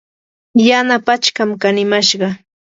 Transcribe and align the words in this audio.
yana 0.67 0.95
pachkam 1.07 1.49
kanimashqa. 1.61 2.27